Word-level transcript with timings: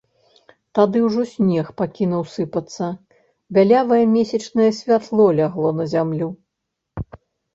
Тады 0.77 1.01
ўжо 1.07 1.23
снег 1.33 1.67
пакінуў 1.81 2.23
сыпацца, 2.35 2.87
бялявае 3.57 3.99
месячнае 4.15 4.69
святло 4.79 5.27
лягло 5.41 5.69
на 5.81 5.85
зямлю. 5.95 6.29